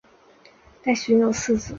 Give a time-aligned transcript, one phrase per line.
[0.81, 1.69] 戴喜云有四子。